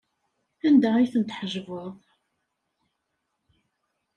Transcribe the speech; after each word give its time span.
Anda 0.67 0.89
ay 0.95 1.09
tent-tḥejbeḍ? 1.13 1.95